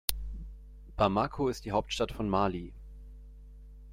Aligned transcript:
Bamako 0.97 1.47
ist 1.49 1.63
die 1.63 1.73
Hauptstadt 1.73 2.11
von 2.11 2.27
Mali. 2.27 2.73